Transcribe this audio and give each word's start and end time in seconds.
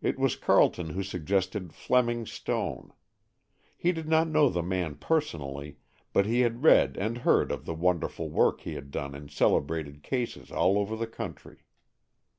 It 0.00 0.18
was 0.18 0.36
Carleton 0.36 0.88
who 0.94 1.02
suggested 1.02 1.74
Fleming 1.74 2.24
Stone. 2.24 2.94
He 3.76 3.92
did 3.92 4.08
not 4.08 4.26
know 4.26 4.48
the 4.48 4.62
man 4.62 4.94
personally, 4.94 5.76
but 6.14 6.24
he 6.24 6.40
had 6.40 6.64
read 6.64 6.96
and 6.96 7.18
heard 7.18 7.52
of 7.52 7.66
the 7.66 7.74
wonderful 7.74 8.30
work 8.30 8.62
he 8.62 8.72
had 8.72 8.90
done 8.90 9.14
in 9.14 9.28
celebrated 9.28 10.02
cases 10.02 10.50
all 10.50 10.78
over 10.78 10.96
the 10.96 11.06
country. 11.06 11.66